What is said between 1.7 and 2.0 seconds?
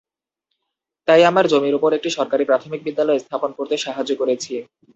ওপর